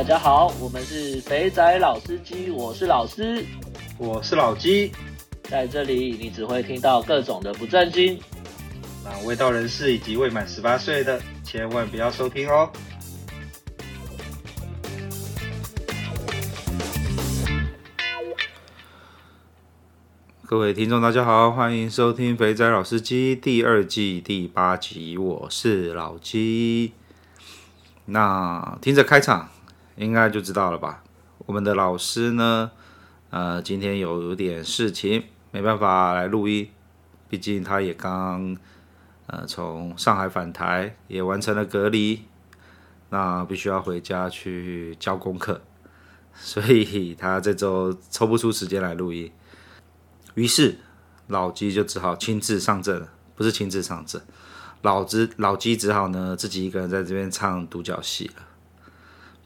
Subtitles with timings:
[0.00, 3.44] 大家好，我们是肥仔老司机，我是老师，
[3.98, 4.90] 我是老鸡，
[5.42, 8.18] 在这里你只会听到各种的不正经，
[9.04, 12.70] 那未到人士以及未满十八岁的千万不要收听哦。
[20.46, 26.94] 各位听众，大家好，欢迎收听《肥仔老司机》第二季第八集，我是老鸡。
[28.06, 29.50] 那听着开场，
[30.00, 31.04] 应该就知道了吧？
[31.44, 32.70] 我们的老师呢，
[33.28, 36.70] 呃，今天有有点事情，没办法来录音。
[37.28, 38.56] 毕竟他也刚
[39.26, 42.22] 呃从上海返台，也完成了隔离，
[43.10, 45.60] 那必须要回家去交功课，
[46.34, 49.30] 所以他这周抽不出时间来录音。
[50.32, 50.78] 于是
[51.26, 54.22] 老鸡就只好亲自上阵了，不是亲自上阵，
[54.80, 58.46] 老子老鸡只好呢自己一个人在这边唱独角戏了。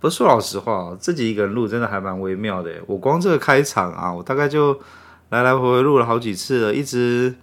[0.04, 2.70] 不是说老实话，自己一个人录真的还蛮微妙的。
[2.86, 4.78] 我光这个开场啊，我大概就
[5.30, 7.34] 来来回回录了好几次了，一直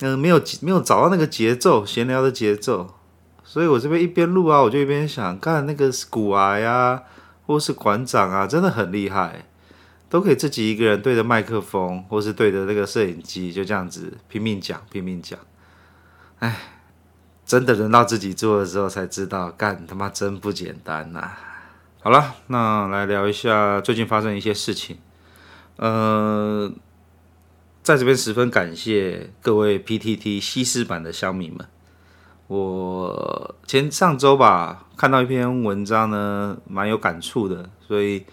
[0.00, 2.96] 嗯、没有没有找到那个节奏，闲聊的节奏。
[3.44, 7.00] 所以我这边一边录啊，我就一边想，看那个股癌啊，
[7.46, 9.44] 或是馆长啊，真的很厉害。
[10.08, 15.38] 都可以自己一个人对着麦克风，或是对着那个摄影机，就这样子拼命讲，拼命讲。
[16.40, 16.56] 哎，
[17.46, 21.38] 真的轮到自己做的时候才知道，干他妈真不简单呐、啊！
[22.00, 24.98] 好了，那来聊一下最近发生一些事情。
[25.76, 26.70] 呃，
[27.82, 31.66] 在这边十分感谢各位 PTT 西施版的乡民们。
[32.46, 38.24] 我前上周吧看到一篇文章呢，蛮有感触的，所以。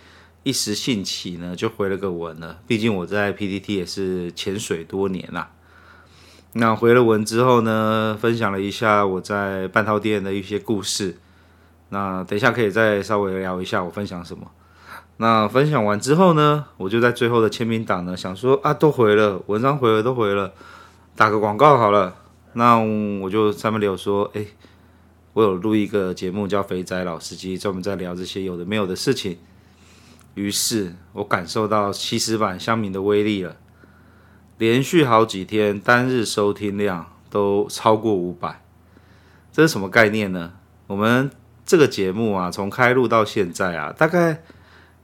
[0.47, 2.59] 一时兴起呢，就回了个文了。
[2.67, 5.49] 毕竟我在 PTT 也是潜水多年啦。
[6.53, 11.17] 那回了文之后呢，分享了一下我在半套店的一些故事。
[11.95, 14.51] 那等一下可以再稍微聊一下我分享什么。
[15.15, 20.51] 那分享完之后呢，我就在最后的签名档呢，想说啊，都回了，文章回了都回了，
[21.15, 22.13] 打个广告好了。
[22.51, 22.77] 那
[23.21, 24.45] 我就上面有说，哎，
[25.31, 29.37] 我有录一个节目叫《肥仔老司机》，专门在聊这些有的没有的事情。
[30.33, 33.55] 于是我感受到西施版乡民的威力了，
[34.57, 38.61] 连续好几天单日收听量都超过五百，
[39.53, 40.51] 这是什么概念呢？
[40.87, 41.31] 我们
[41.65, 44.43] 这个节目啊，从开录到现在啊，大概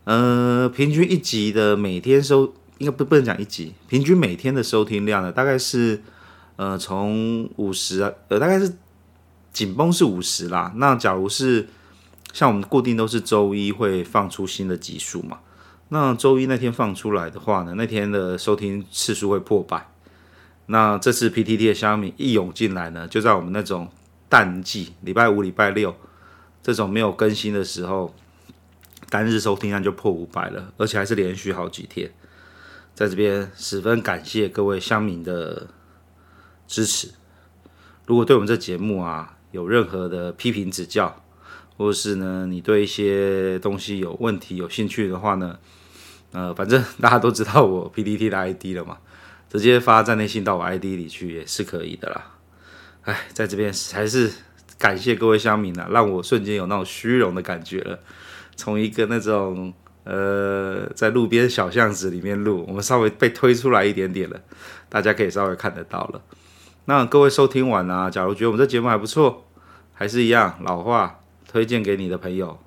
[0.03, 6.01] 呃平均一集的每天收，应该不不能讲一集，平均每天的收听量呢，大概是
[6.57, 8.73] 呃从五十啊，呃大概是
[9.51, 10.71] 紧绷是五十啦。
[10.75, 11.67] 那假如是
[12.31, 15.39] 像我们固定都是周一会放出新的集数嘛，
[15.89, 19.87] 那周一那天放出来的话呢，那天的收听次数会破百。
[20.67, 23.89] 那这次 PTT 的乡民一涌进来呢，就在我们那种
[24.29, 25.93] 淡季，礼拜五、礼拜六
[26.63, 28.13] 这种没有更新的时候，
[29.09, 32.11] 单日收听量就破五百了，而且还是连续好几天。
[32.93, 35.67] 在这边十分感谢各位乡民的
[36.67, 37.09] 支持。
[38.05, 41.23] 如果对我们这节目啊有任何的批评指教，
[41.77, 45.57] 或是呢，你对一些东西有问题、有兴趣的话呢，
[46.31, 48.97] 呃，反正大家都知道我 PDT 的 ID 了嘛，
[49.49, 52.35] 直接发站内信到我 ID 里去也是可以的啦。
[53.03, 54.31] 哎，在这边还是
[54.81, 57.99] 感谢各位乡民啊，让我瞬间有那种虚荣的感觉了。
[58.55, 59.71] 从一个那种
[60.03, 64.41] 呃，在路边小巷子里面录，我们稍微被推出来一点点了，
[64.89, 66.21] 大家可以稍微看得到了。
[66.85, 69.45] 那各位收听完啊，假如觉得我们这节目还不错，
[69.93, 71.19] 还是一样老话。
[71.47, 72.57] 推荐给你的朋友，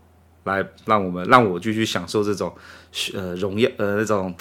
[0.45, 2.55] 来让我们让我继续享受这种
[3.15, 4.35] 呃荣耀呃那种，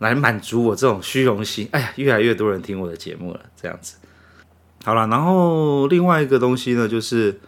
[0.00, 1.68] 来满足我这种虚荣心。
[1.70, 3.96] 哎呀，越来越多人听我的节目了，这样子。
[4.84, 7.38] 好了，然后另外一个东西呢，就是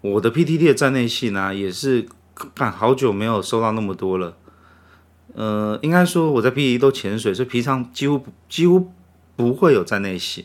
[0.00, 2.06] 我的 PTT 的站内信呢，也是
[2.54, 4.36] 看好久没有收到那么多了。
[5.34, 8.90] 呃，应该说我在 PTT 都潜水，所以平常几乎几乎
[9.36, 10.44] 不会有站内信。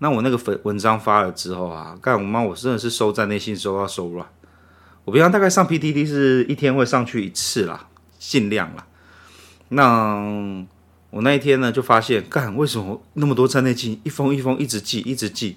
[0.00, 4.26] 那我那个粉文章发了之后啊，干我妈，我真的是收站内信收到手软。
[5.04, 7.86] 我平常大概上 PTT 是一天会上去一次啦，
[8.18, 8.86] 尽量啦。
[9.68, 10.64] 那
[11.14, 15.56] 我那一天呢，就发现，干为什么那么多站内信，一封一封一直寄，一直寄，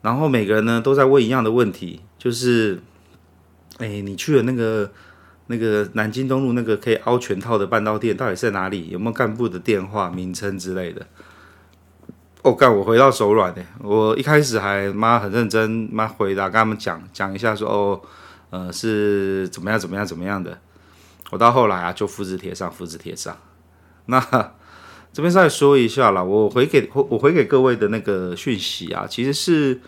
[0.00, 2.80] 然后每个人呢都在问一样的问题，就是，
[3.78, 4.92] 哎，你去了那个
[5.48, 8.88] 那个南京东路那个可以凹全套的半导店，到底在哪里？
[8.90, 11.04] 有没有干部的电话名称之类的？
[12.42, 18.00] 哦、干，我回到手软的，我一开始还妈很认真妈回答，跟他们讲讲一下说哦。
[18.50, 19.78] 呃，是怎么样？
[19.78, 20.06] 怎么样？
[20.06, 20.56] 怎么样的？
[21.32, 23.36] 我到后来啊，就复制贴上，复制贴上。
[24.04, 24.20] 那
[25.16, 29.80] 这边再说一下啦，我回给我回给各位的那个讯息啊，其实是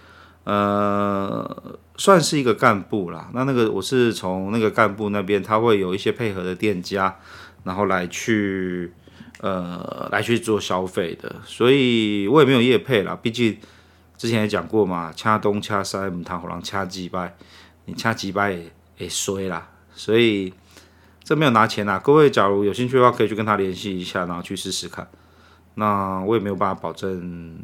[0.44, 3.28] 呃，算是一个干部啦。
[3.34, 7.14] 那那个我是从那个干部那边，他会有一些配合的店家，
[7.64, 8.90] 然后来去
[9.42, 13.14] 呃来去做消费的，所以我也没有业配啦。
[13.20, 13.54] 毕竟
[14.16, 17.36] 之前也讲过嘛，掐东掐西，唔谈好人掐几掰，
[17.84, 19.69] 你掐几掰也也衰啦。
[19.92, 20.54] 所以
[21.28, 21.98] 这没有拿钱啊。
[21.98, 25.06] 各位假如有兴趣的话，可以去跟他联系一下，然后去试试看。
[25.75, 27.54] 那我也没有办法保证，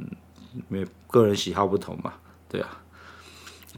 [0.69, 2.13] 没个人喜好不同嘛。
[2.47, 2.69] 对啊，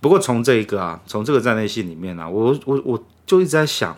[0.00, 3.96] 不过从这一个啊，从这个站内信里面啊，我我我就一直在想，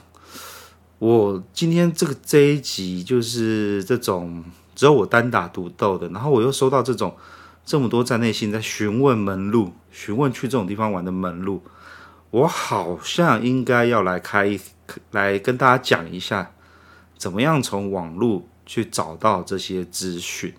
[0.98, 4.44] 我今天这个这一集就是这种
[4.74, 7.16] 只有我单打独斗的，然后我又收到这种
[7.64, 11.62] 这么多站内信在询问门路，询问去这种地方玩的门路，
[12.30, 14.58] 我好像应该要来开
[15.12, 16.52] 来跟大家讲一下，
[17.16, 20.54] 怎么样从网路去找到这些资讯。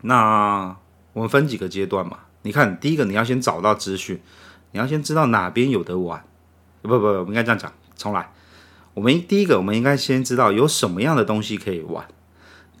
[0.00, 0.76] 那
[1.12, 2.20] 我们分几个阶段嘛。
[2.44, 4.20] 你看，第一个你要先找到资讯，
[4.72, 6.24] 你要先知道哪边有得玩。
[6.80, 8.32] 不不不，我们应该这样讲，重来。
[8.94, 12.08] 我们第一个，我们应该先知道有什么样的东西可以玩，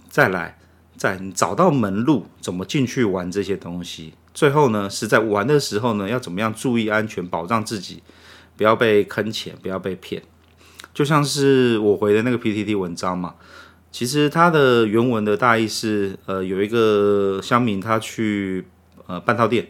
[0.08, 0.58] 再来，
[0.96, 4.14] 再你找到门路，怎么进去玩这些东西。
[4.34, 8.02] 最后呢，是在玩的时候呢，要怎么样注意安全，保障自己，
[8.56, 10.22] 不要被坑钱，不要被骗。
[10.92, 13.34] 就像是我回的那个 PTT 文章嘛，
[13.90, 18.64] 其实它的原文的大意是，呃，有一个乡民他去。
[19.08, 19.66] 呃，半套店，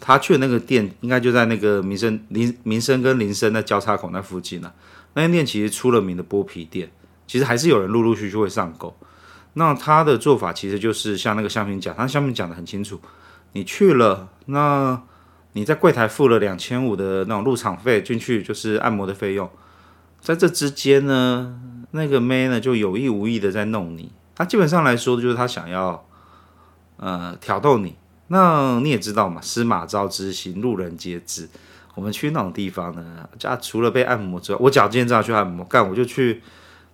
[0.00, 4.74] 他去的那个店应该就在那个民生林民生跟林森的交叉口那附近了。
[5.12, 6.90] 那间店其实出了名的剥皮店，
[7.26, 8.96] 其实还是有人陆陆续续会上钩。
[9.52, 12.98] 那他的做法其实就是像那个乡民讲，他乡民讲得很清楚，
[13.52, 15.02] 你去了，那
[15.52, 19.50] 你在柜台付了两千五的那种入场费进去，就是按摩的费用，
[20.20, 21.60] 在这之间呢，
[21.90, 24.12] 那个妹呢就有意无意的在弄你。
[24.34, 26.06] 他基本上来说，就是他想要
[26.96, 27.96] 呃挑逗你。
[28.28, 31.48] 那你也知道嘛，司马昭之心，路人皆知。
[31.94, 36.40] 我们去那种地方呢，家除了被按摩之外，我脚今天正要去按摩，干我就去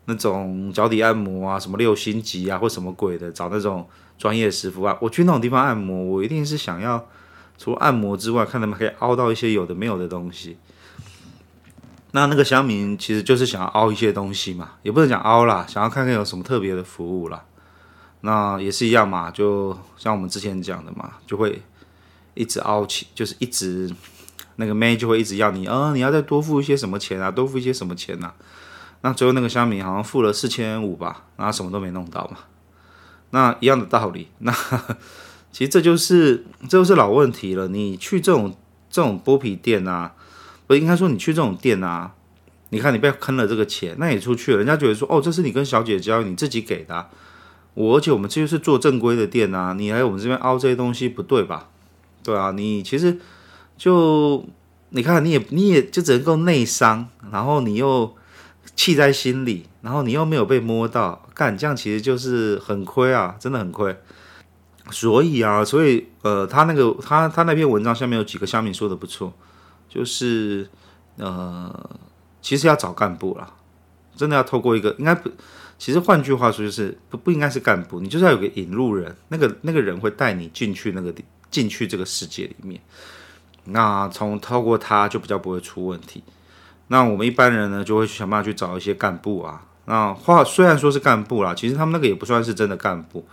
[0.06, 3.88] 那种脚底按摩啊，什么六星级啊，或什么鬼的，找那种
[4.18, 4.98] 专业师傅啊。
[5.00, 7.08] 我去那种地方按摩，我一定是想要
[7.56, 10.58] 除按摩之外，看他们可以凹到一些有的没有的东西。
[12.12, 17.44] 那那个乡民其实就是想要凹一些东西嘛，也不能讲凹啦，想要看看有什么特别的服务啦。
[18.22, 21.62] 那也是一样嘛，就像我们之前讲的嘛，就会
[22.34, 23.94] 一直凹起，就是一直
[24.56, 28.34] 那个妹就会一直要你，啊、哦，你要再多付一些什么钱啊，多付一些什么钱啊。
[29.02, 32.38] 那最后那个乡民好像付了四千五吧，然后什么都没弄到嘛。
[33.30, 34.52] 那一样的道理， 那
[35.50, 37.68] 其实这就是这就是老问题了。
[37.68, 38.54] 你去这种
[38.90, 40.14] 这种剥皮店啊，
[40.66, 42.12] 不应该说你去这种店啊，
[42.70, 47.08] 你看你被坑了这个钱，那你出去了，人家觉得说，哦，这是你跟小姐交易，你自己给的、
[47.74, 51.68] 我而且我们这就是做正规的店啊，你来我们这边凹这些东西不对吧？
[52.22, 53.18] 对啊，你其实
[53.76, 54.44] 就
[54.90, 58.14] 你看你也你也就只能够内伤，然后你又
[58.78, 63.96] 气在心里，然后你又没有被摸到，干这样其实就是很亏啊，真的很亏。
[64.92, 69.34] 所以啊，所以呃，他那个他他那篇文章下面有几个下面说的不错，
[69.88, 70.70] 就是
[71.16, 71.90] 呃，
[72.40, 73.52] 其实要找干部啦，
[74.14, 75.28] 真的要透过一个应该不。
[75.76, 81.12] 其实换句话说，就是不不应该是干部，你就是要有个引路人，那个那个人会带你进去那个
[81.50, 82.80] 进去这个世界里面。
[83.64, 86.22] 那从透过他就比较不会出问题。
[86.88, 89.62] 那我们一般人呢，就会想办法去找一些干部啊。
[89.86, 93.26] 那话虽然说是干部啦，其实他们那个也不算是真的干部，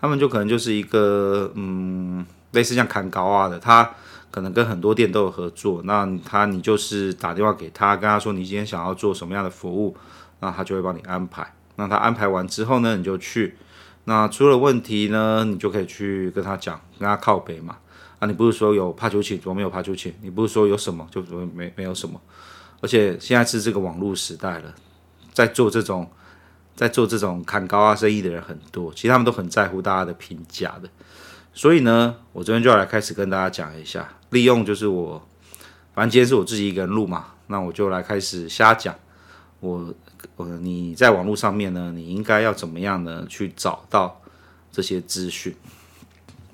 [0.00, 3.90] 他们就可能就是一个嗯，类似像砍高啊的，他
[4.30, 5.80] 可能跟很多店都有合作。
[5.84, 9.96] 那他你就是打电话给他，跟他说你今天想要做什么样的服务，
[10.40, 11.54] 那他就会帮你安排。
[11.76, 13.56] 那他安排完之后呢，你就去。
[14.04, 17.76] 那出了问题呢，你就可以去跟他讲，跟他靠北嘛。
[18.18, 20.12] 啊，你不是说有怕求请，怎么没有怕求请？
[20.20, 22.20] 你不是说有什么，就怎么没没有什么？
[22.82, 24.74] 而且现在是这个网络时代了，
[25.32, 26.10] 在做这种
[26.76, 30.88] 在做这种砍高啊生意的人很多，其实他们都很在乎大家的评价的。
[31.54, 35.26] 所以呢，我这边就要来开始跟大家讲一下，利用就是我，
[35.94, 38.94] 反正今天是我自己一个人录嘛，那我就来开始瞎讲。
[39.60, 39.94] 我，
[40.34, 43.24] 我，你在网络上面呢，你应该要怎么样呢？
[43.28, 44.20] 去找到
[44.72, 45.54] 这些资讯。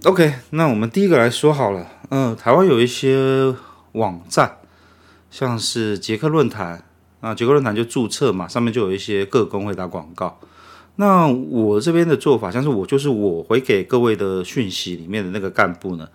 [0.04, 3.54] OK，那我们第一个来说好了，嗯、台湾有一些
[3.92, 4.57] 网站，
[5.30, 6.84] 像是捷克论坛，
[7.20, 10.40] 那捷克论坛就注册嘛，上面就有一些各工会打广告。
[10.96, 16.08] 那我这边的做法，像是我就是我回给各位的讯息里面的那个干部呢，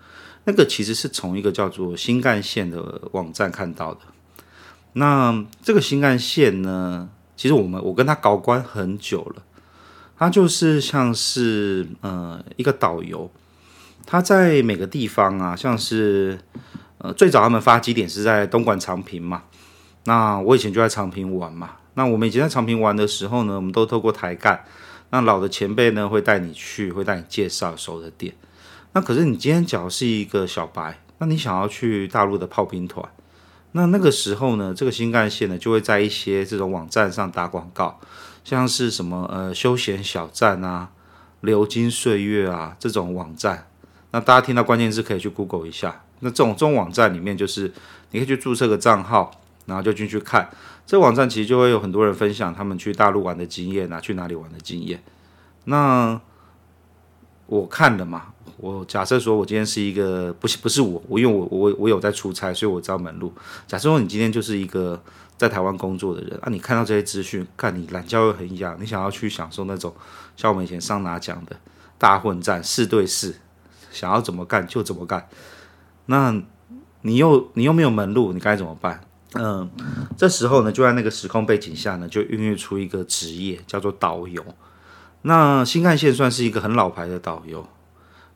[0.44, 4.00] 那个其实是从一个叫做新干线的网站看到的。
[4.92, 9.42] 那这个新干线呢，其实我们我跟他搞关很久了，
[10.18, 13.30] 他就是像是呃一个导游，
[14.04, 16.38] 他在每个地方啊，像是
[17.04, 19.42] 呃最早他们发基点是在东莞长平嘛，
[20.04, 21.72] 那我以前就在长平玩嘛。
[21.92, 24.64] 那我们以前在长平玩的时候呢，我们都透过台干，
[25.10, 28.34] 那老的前辈呢会带你去，会带你介绍熟的店。
[28.94, 33.06] 那可是你今天假如是一个小白，那你想要去大陆的炮兵团，
[33.72, 38.00] 那那个时候呢，这个新干线呢就会在一些这种网站上打广告，
[38.44, 40.88] 像是什么呃休闲小站啊、
[41.42, 43.66] 流金岁月啊这种网站。
[44.10, 46.00] 那大家听到关键字可以去 Google 一下。
[46.24, 47.70] 那这种这种网站里面就是
[48.10, 49.30] 你可以去注册个账号，
[49.66, 50.48] 然后就进去看。
[50.86, 55.02] 这网站其实就会有很多人分享他们去大陆玩的经验啊，去哪里玩的经验。
[55.64, 56.20] 那
[57.46, 63.32] 我看了嘛，我假设说我今天是一个不是不是我，我因为我我我有在出差，所以我知道门路。
[63.66, 65.02] 假设说你今天就是一个
[65.36, 69.94] 在台湾工作的人啊，你看到这些资讯，看你懒觉又很痒，你想要去享受那种
[70.36, 71.56] 像我们以前上哪讲的
[71.98, 73.36] 大混战四对四，
[73.90, 75.26] 想要怎么干就怎么干。
[76.06, 76.34] 那
[77.02, 79.00] 你又你又没有门路，你该怎么办？
[79.34, 79.68] 嗯，
[80.16, 84.44] 这时候呢，就在那个时空背景下呢，就孕育出一个职业，叫做导游。
[85.22, 87.66] 那新干线算是一个很老牌的导游，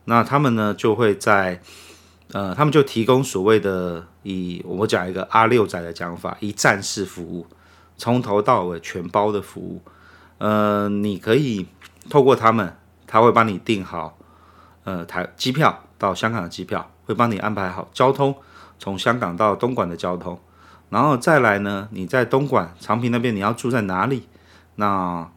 [0.05, 1.61] 那他们呢就会在，
[2.33, 7.47] 呃，他们就提供所谓的以我讲一个阿六仔的讲法，一站式服务，
[7.95, 9.81] 从头到尾全包的服务。
[10.39, 11.67] 呃，你可以
[12.09, 14.17] 透过他们，他会帮你订好，
[14.83, 18.35] 呃，台机票到香港的机票，会帮你安排好交通，
[18.77, 20.39] 从香港到东莞的交通。
[20.91, 24.27] 然后再来呢，你在东莞长平那边你要住在哪里？
[24.75, 25.27] 那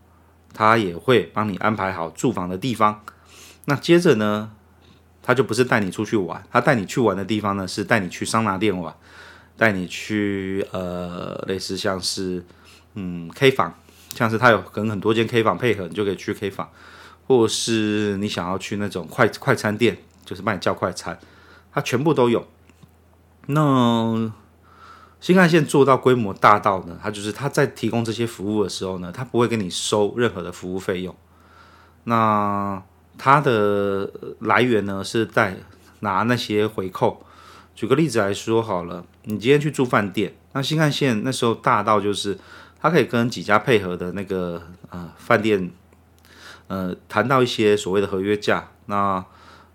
[0.53, 3.01] 他也会帮你安排好住房的地方。
[3.65, 4.51] 那接着呢，
[5.23, 8.95] 他就不是带你出去玩，他带你去玩的地方呢是带你去桑拿店玩，
[9.57, 12.45] 带你去呃类似像是
[12.97, 13.73] 嗯 K 房，
[14.15, 16.69] 像是他有跟很多间 K 房配合，你就可以去 K 房，
[17.27, 21.19] 或是你想要去那种快快餐店，就是帮你叫快餐，
[21.73, 22.47] 他全部都有。
[23.47, 24.33] 那
[25.21, 31.15] 新干线做到规模大到呢，它就是它在提供这些服务的时候呢，它不会跟你收任何的服务费用。
[32.05, 32.83] 那
[33.17, 34.11] 它的
[34.41, 35.57] 来源呢是在
[36.01, 37.25] 拿那些回扣。
[37.75, 42.37] 举个例子来说好了，你今天去住饭店，那新干线那时候大到就是
[42.81, 45.71] 它可以跟几家配合的那个呃饭店，
[46.67, 48.69] 呃谈到一些所谓的合约价。
[48.87, 49.25] 那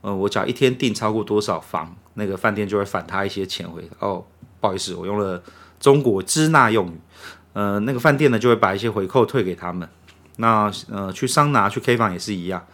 [0.01, 4.23] 呃我讲一天订超过多少房，那个饭店就会返他一些钱回哦。
[4.59, 5.41] 不好意思，我用了
[5.79, 6.99] 中国支那用语。
[7.53, 9.87] 呃，那个饭店呢，就会把一些回扣退给他们。
[10.37, 12.65] 那呃，去桑拿、去 K 房也是一样。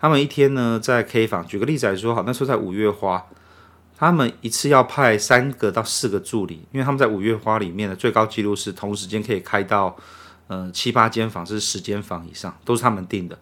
[0.00, 3.24] 他们一天呢，在 K 房，举个例子来说，好，那时候在五月花，
[3.96, 9.96] 他们一次要派三个到四个助理，因为他们在五月花里面的最高纪录是同时间可以开到
[10.46, 13.36] 呃七八间房，是十间房以上，都是他们订的。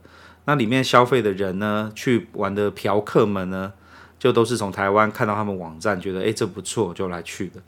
[0.47, 3.73] 那里面消费的人呢，去玩的嫖客们呢，
[4.19, 7.61] 就都是从台湾看到他们网站，觉得诶这不错，就来去的。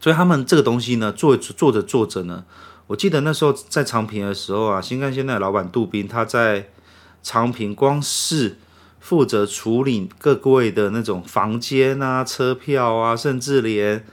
[0.00, 2.44] 所以他们这个东西呢，做做着做着呢，
[2.86, 6.68] 我记得那时候在长平的时候啊，新干线的老板杜斌他在
[7.22, 8.56] 长平，光是
[8.98, 14.04] 负责处理各位的那种房间啊、车票啊，甚至连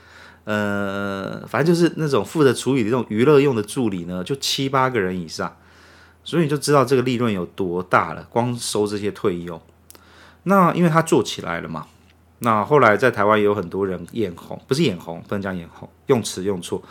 [0.44, 5.56] 呃，反正就是那种负责处理的这种娱乐用的助理呢，就七八个人以上，
[6.28, 9.58] 所以你就知道这个利润有多大了，光收这些退佣。
[10.42, 11.86] 那因为他做起来了嘛。
[12.40, 16.82] 那后来在台湾也有很多人眼红，不是眼红，不能讲眼红，用词用错，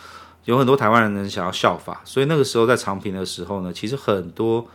[0.45, 4.67] 有很多台湾人想要效法，所以那个时候在长平的时候呢，其实很多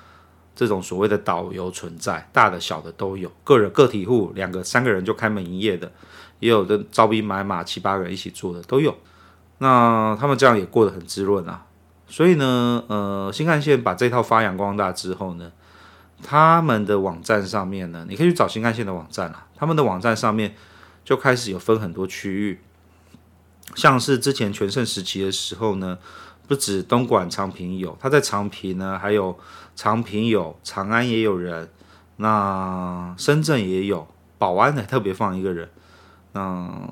[0.54, 5.90] 这种所谓的导游存在，大的小的都有，个人个体户两个三个人就开门营业的，
[6.38, 8.96] 也有的招兵买马七八个人一起做的都有，
[9.58, 11.66] 那他们这样也过得很滋润啊，
[12.12, 15.50] 所以呢，呃，新干线把这套发扬光大之后呢。
[16.22, 19.46] 他们的网站上面呢，你可以去找新干线的网站啊。
[19.56, 20.54] 他们的网站上面
[21.04, 22.60] 就开始有分很多区域，
[23.74, 25.98] 像是之前全盛时期的时候呢，
[26.46, 29.36] 不止东莞、长平有，他在长平呢，还有
[29.74, 31.68] 长平有，长安也有人，
[32.18, 34.06] 那深圳也有，
[34.38, 35.70] 宝安呢特别放一个人。
[36.34, 36.88] 嗯，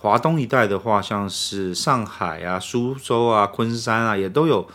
[0.00, 4.68] 华东一带的话，像是上海啊、苏州啊、昆山啊，也都有。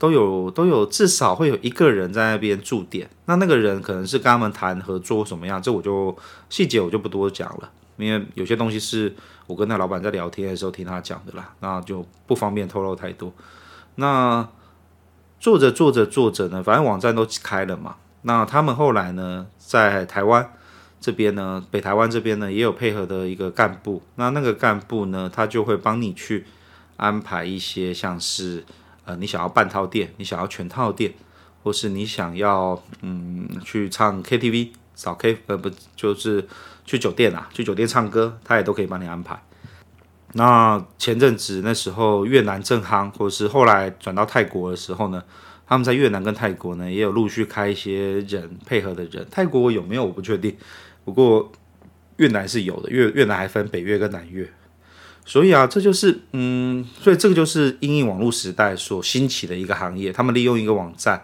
[0.00, 3.06] 都有都有，至少会有一个人在那边驻点。
[3.26, 6.16] 那那个人可能是跟他们谈合作什么样，这我就
[6.48, 9.14] 细节我就不多讲了，因为有些东西是
[9.46, 13.30] 我跟那老板在聊天的时候听他讲的啦，那就不方便透露太多。
[13.96, 14.48] 那
[15.38, 17.96] 做着做着做着呢，反正网站都开了嘛。
[18.22, 20.50] 那他们后来呢，在台湾
[21.00, 24.02] 这边呢，北台湾这边呢，也有配合的一个干部。
[24.16, 26.44] 那那个干部呢，他就会帮你去
[26.96, 28.64] 安排一些像是。
[29.06, 31.12] 呃，你想要半套店，你想要全套店，
[31.62, 36.46] 或是你想要嗯去唱 KTV，找 K 呃不就是
[36.84, 39.42] 去酒店啊，去酒店唱歌，他也都可以帮你安排。
[40.34, 45.24] 那前阵子那时候越南正夯，或者是后来转到泰国的时候呢，
[45.66, 49.26] 他们在越南跟泰国呢也有陆续开一些人配合的人。
[49.30, 50.54] 泰国有没有我不确定，
[51.04, 51.50] 不过
[52.16, 54.50] 越南是有的，越越南还分北越跟南越。
[55.24, 60.12] 所以啊，这就是嗯，所以这个就是因应网络时代所兴起的一个行业。
[60.12, 61.22] 他们利用一个网站，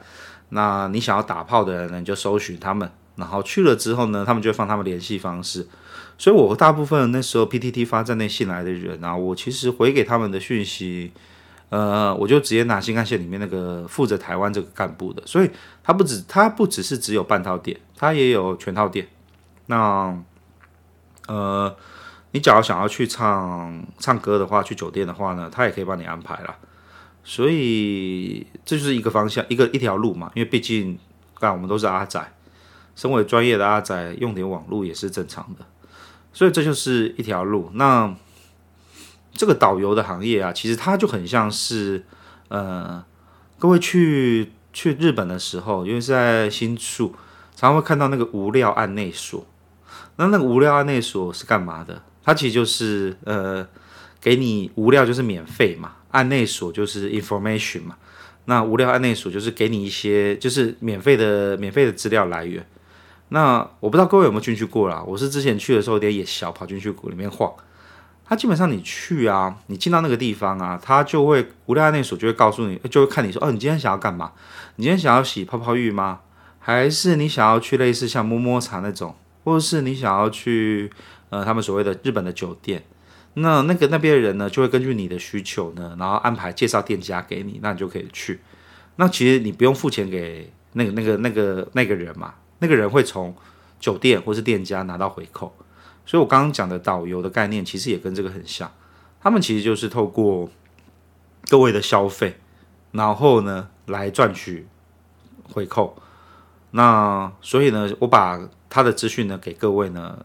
[0.50, 5.66] 那你想要打炮的人呢，你就搜寻他们，然后去了之后呢，他们就会放他们联系方式。
[6.18, 11.10] 所以，我大部分那时候 PTT 发站内信来的人啊，我其实回给他们的讯息，
[11.70, 15.22] 呃，我就直接拿新干线里面那个负责台湾这个干部的。
[15.26, 15.50] 所以，
[15.82, 19.08] 他不止他不只是只有半套店，他也有全套店。
[19.66, 20.22] 那，
[21.28, 21.76] 呃。
[22.32, 26.54] 你假如想要去唱唱歌的话，去酒店的话呢，他也可以帮你安排啦。
[27.24, 30.30] 所以这就是一个方向，一个一条路嘛。
[30.34, 30.98] 因为毕竟，
[31.38, 32.22] 干我们都是阿仔，
[32.94, 35.64] 身为专业的阿仔，用点网络也是正常的。
[36.34, 37.70] 所以这就是一条路。
[37.72, 38.14] 那
[39.32, 42.04] 这个导游的行业啊，其实它就很像是，
[42.48, 43.02] 呃，
[43.58, 47.14] 各位去去日本的时候，因为是在新宿，
[47.54, 49.46] 常常会看到那个无料案内所。
[50.16, 52.02] 那那个无料案内所是干嘛的？
[52.24, 53.66] 它其实就是呃，
[54.20, 57.96] 给你无料就是免费嘛，案内所就是 information 嘛。
[58.46, 62.66] 那无料案内所就是给你一些就是免费的免费的资料来源。
[63.28, 65.02] 那我不知道各位有没有进去过啦？
[65.06, 67.52] 我是之前去的时候有点野小，跑进去里面晃。
[68.24, 74.32] 它基本上你去啊，你进到那个地方啊，它就会无料案内所就会告诉你，就会看你说哦，你今天想要干嘛？
[74.76, 76.20] 你今天想要洗泡泡浴吗？
[76.58, 79.14] 还是你想要去类似像摸摸茶那种，
[79.46, 80.90] 或者是你想要去？
[81.28, 82.84] 呃，他们所谓的日本的酒店，
[83.34, 88.38] 那那个那边的人呢，就会根据你的需求呢，然后安排介绍店家给你，那你就可以去。
[88.94, 93.34] 那其实你不用付钱给那个那个那个那个人嘛，那个人会从
[93.80, 95.52] 酒店或是店家拿到回扣。
[96.06, 98.72] 所以我刚刚讲的导游的概念，其实也跟这个很像。
[99.20, 100.48] 他们其实就是透过
[101.48, 102.38] 各位的消费，
[102.92, 104.68] 然后呢来赚取
[105.52, 106.00] 回扣。
[106.70, 110.18] 那所以呢，我把他的资讯呢给各位呢。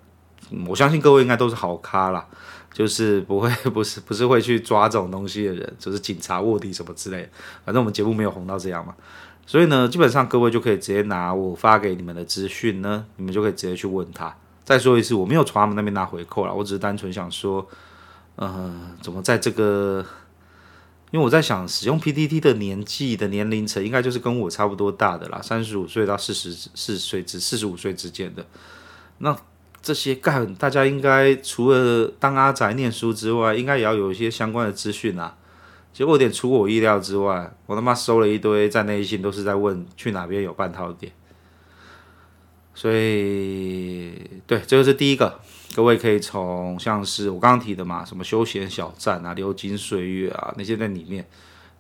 [0.68, 2.28] 我相信各位应该都是好咖啦，
[2.74, 7.30] 就是不会 不是不是会去抓这种东西的人，就是警察卧底什么之类的。
[7.64, 8.94] 反正我们节目没有红到这样嘛，
[9.46, 14.36] 所以呢，基本上各位就可以直接拿我发给你们的资讯呢，你们就可以直接去问他。
[14.66, 17.66] 再说一次，我没有从他们那边拿回扣啦，我只是单纯想说，
[18.36, 20.06] 呃，怎么在这个，
[21.12, 28.46] 因为我在想，使用 PTT 的年纪的年龄层应该就是跟我差不多大的啦，三十五岁到四十四岁至四十五岁之间的
[29.20, 29.38] 那。
[29.84, 35.36] 这些干，大家应该除了当阿宅念书之外，应该也要有一些相关的资讯啊。
[35.92, 41.12] 结果有点出我意料之外，我他妈收了一堆在内信，都是在问去哪边有半套店。
[42.76, 44.14] 所以，
[44.46, 45.40] 对，这个是第一个，
[45.74, 51.26] 各位可以从像是我刚刚提的嘛，什么休闲小站啊、流金岁月啊那些在里面，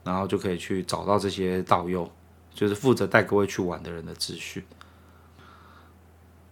[0.04, 2.10] 然后就可以去找到这些导游，
[2.54, 4.64] 就是负责带各位去玩的人的资讯。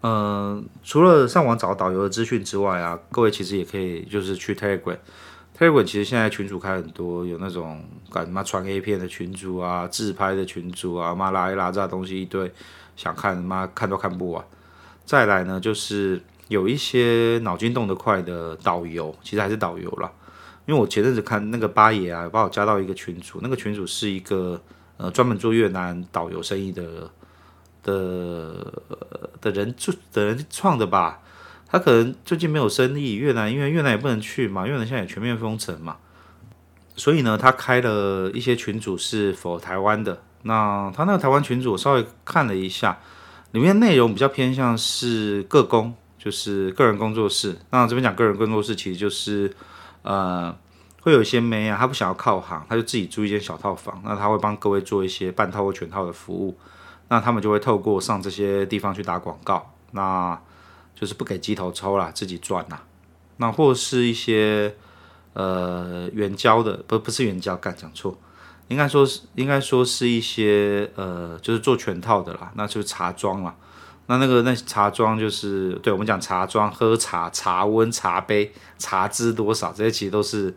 [0.01, 12.49] 嗯，除了上网找导游的资讯之外啊，各位其实也可以就是去 Telegram，Telegram 其实现在群主开很多，有那种干嘛传 A 片的群主啊，自拍的群主啊，妈拉一拉这东西一堆，
[12.95, 14.45] 想看妈看都看不完。
[15.03, 20.11] 再来呢，就是有一些脑筋动得快的导游，其实还是导游啦。
[20.65, 24.61] 因为我前阵子看那个八爷啊，把我加到一个群组，那个群组是一个
[24.97, 27.09] 呃专门做越南导游生意的。
[27.81, 28.73] 的
[29.39, 31.21] 的人做的人创的吧，
[31.65, 35.95] 他可能最近没有生意，越南因为越南也不能去嘛，越南现在也全面封城嘛，
[36.97, 40.21] 所以呢，他开了一些群组是否台湾的。
[40.43, 42.99] 那他那个台湾群组我稍微看了一下，
[43.51, 47.57] 里面内容比较偏向是个工，就是个人工作室。
[47.71, 49.51] 那这边讲个人工作室，其实就是
[50.03, 50.55] 呃，
[51.01, 56.55] 会有一些妹啊，他不想要靠行，他就自己租一间小套房，那他会帮各位做一些半套或全套的服务。
[57.07, 60.39] 那他们就会透过上这些地方去打广告，那
[60.93, 62.79] 就是不给鸡头抽啦，自己赚呐。
[63.37, 64.75] 那或是一些
[65.33, 68.15] 呃援交的，不不是援交，干讲错，
[68.67, 73.55] 应该说是应该说是一些呃就是做全套的啦，那就是茶庄啦。
[74.09, 80.51] 那那个那茶庄就是对我们讲茶庄，喝茶茶温茶杯茶资多少，这些其实都是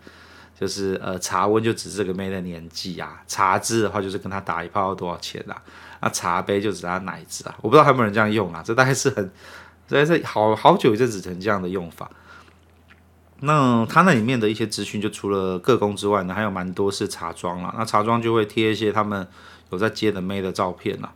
[0.58, 5.60] 就是呃茶温就指这个妹的年纪啊，茶资的话就是跟她打一炮要多少钱啊。
[6.00, 9.30] 那茶杯就指她奶子啊，我不知道还有没有人这样用啊，这大概是很，
[9.86, 12.10] 这是好好久一阵子成这样的用法。
[13.40, 17.74] 那他那里面的一些资讯，就除了各工之外呢，还有蛮多是茶庄了。
[17.76, 19.28] 那茶庄就会贴一些他们
[19.68, 21.12] 有在接的妹的照片啦。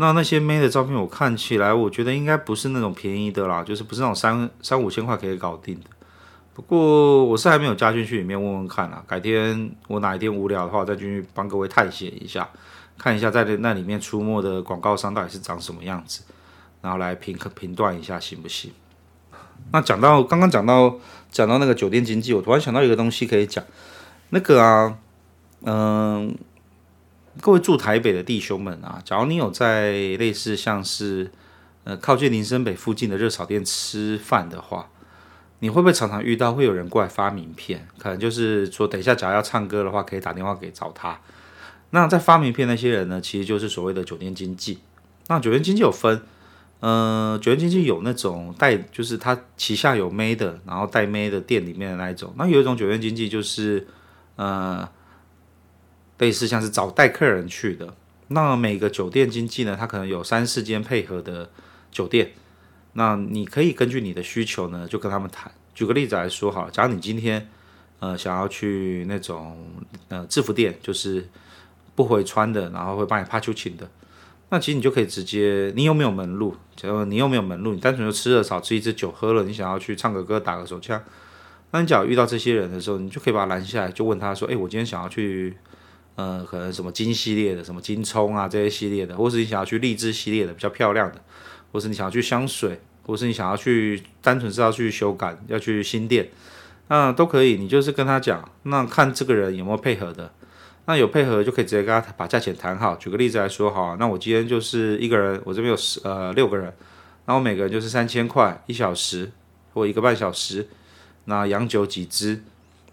[0.00, 5.90] 那那些妹的照片，我看起来我觉得应该不是那种便宜的啦，就是不是那种三三五千块可以搞定的。
[6.54, 12.48] 不过我是还没有加进去里面问问看啊，改天我哪一天无聊的话，再进去帮各位探险一下，
[12.96, 16.22] 看一下在那里面出没的广告商到底是长什么样子，
[16.80, 18.70] 然后来评评断一下行不行？
[19.72, 20.96] 那讲到刚刚讲到
[21.32, 23.64] 讲到那个酒店经济，我突然想到一个东西可以讲，
[24.30, 24.96] 那个啊，
[25.62, 26.36] 嗯。
[27.40, 31.30] 各位住台北的弟兄们啊，假如你有在类似像是
[31.84, 34.88] 呃靠近林森北附近的热炒店吃饭的话，
[35.60, 37.86] 你会不会常常遇到会有人过来发名片？
[37.96, 41.18] 可能就是说，等一下假如要唱歌的话，可以打电话给找他。
[41.90, 44.78] 那在发名片那些人呢，其实就是所谓的酒店经济。
[45.28, 46.20] 那酒店经济有分，
[46.80, 52.34] 呃，酒店经济有那种带，就是他旗下有妹的，然后带妹的店里面的那一种。
[52.36, 53.86] 那有一种酒店经济就是
[54.34, 54.88] 呃。
[56.18, 57.94] 类似像是找带客人去的，
[58.28, 61.48] 那每个酒店经济呢，他可能有三四间配合的
[61.92, 62.32] 酒店，
[62.94, 65.50] 那你可以根据你的需求呢，就跟他们谈。
[65.74, 67.48] 举个例子来说好，假如你今天
[68.00, 69.64] 呃想要去那种
[70.08, 71.28] 呃制服店，就是
[71.94, 73.88] 不回穿的，然后会帮你帕秋请的，
[74.50, 76.56] 那其实你就可以直接，你有没有门路？
[76.74, 77.72] 假如你有没有门路？
[77.72, 81.00] 你单纯就吃热炒，吃一支酒喝了，你想要去唱个歌，打个手枪，
[81.70, 85.56] 那你假如遇到这些人的时候，你就可以把他拦下来，就问他说：“哎，我今天想要去。”
[86.18, 91.22] 呃，可能什么金系列的，什么金葱啊这些系列的，或是你想要去荔枝系列的比较漂亮的，
[91.70, 96.28] 或是你想要去香水，或是你想要去单纯是要去修改，要去新店，
[96.88, 97.54] 那都可以。
[97.54, 100.32] 你就是跟他讲，那看这个人有没有配合的，
[100.86, 102.96] 那有配合就可以直接跟他把价钱谈好。
[102.96, 106.74] 举个例子来说，好，那我今天就是一个人，我这边有十呃六个人，
[107.26, 109.30] 那我每个人就是三千块一小时
[109.72, 110.66] 或一个半小时，
[111.26, 112.42] 那洋酒几支。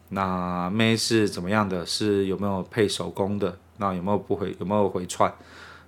[0.10, 1.86] 那妹是怎么样的？
[1.86, 3.58] 是有没有配手工的？
[3.78, 4.56] 那有没有不回？
[4.60, 5.34] 有没有回串？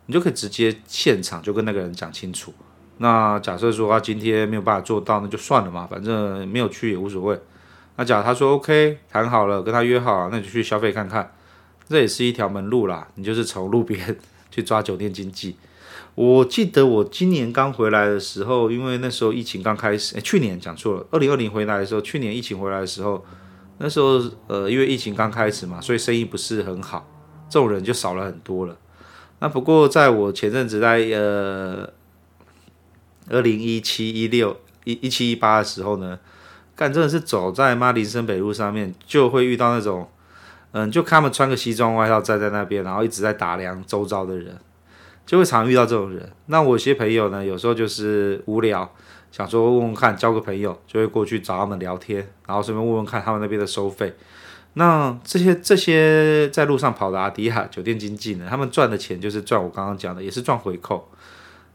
[0.08, 2.54] 你就可以直接现场就跟那个人讲清楚。
[2.98, 7.40] 那假设说他今天没有办法做到，那就算了嘛，反正没有去也无所谓。
[7.96, 11.32] 那假如他说 OK，谈好了，跟他约好，那你就去消费看看，
[11.88, 13.08] 这也是一条门路啦。
[13.16, 14.18] 你就是从路边
[14.50, 15.56] 去抓酒店经济。
[16.16, 23.24] 我记得我今年刚回来的时候，因为那时候疫情刚开始，诶，去年讲错了，二零二零回来的时候，去年疫情回来的时候。
[23.80, 27.08] 那时候，呃，因为疫情刚开始嘛，所以生意不是很好，
[27.48, 28.76] 这种人就少了很多了。
[29.40, 31.88] 那不过，在我前阵子在呃
[33.30, 36.18] 二零一七一六一一七一八的时候呢，
[36.76, 40.10] 干真的是走在妈林森北路上面，就会遇到那种，
[40.72, 44.58] 嗯，就看他们穿个西装外套站在那边，然后一直在打量周遭的人，
[45.26, 46.32] 就会常遇到这种人。
[46.48, 48.92] 那我有些朋友呢，有时候就是无聊。
[49.38, 54.12] 想说问问看，交个朋友，就会过去找他们聊天，然后顺便问问看他们那边的收费。
[54.74, 61.08] 那这些这些在路上跑的阿迪亚酒店经济呢，他们赚的钱就是赚我刚刚讲的，也是赚回扣。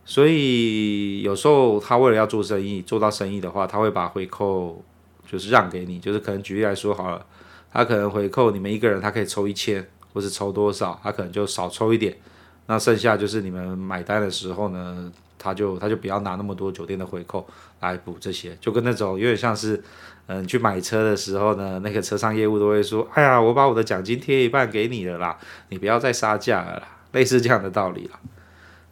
[0.05, 4.85] 所以有时候他为了要做生意，做到生意的话，他会把回扣
[5.25, 7.25] 就是让给你，就是可能举例来说好了，
[7.73, 12.17] 他可能回扣你们一个人，他可以抽一千，或是抽多少，他可能就少抽一点。
[12.67, 17.45] 那剩下就是你们买单的时候呢，他就他就不要拿那么多酒店的回扣
[17.81, 19.83] 来补这些，就跟那种有点像是，
[20.29, 25.37] 嗯，去买车的时候呢，那个车商业务都会说，哎呀，我把我的奖金贴一半给你了啦，
[25.71, 28.21] 你不要再杀价了啦，类似这样的道理啦。